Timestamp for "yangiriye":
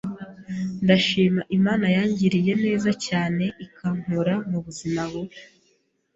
1.95-2.53